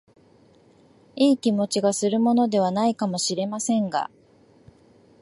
[1.15, 4.09] いい気持ちがするものでは無いかも知れませんが、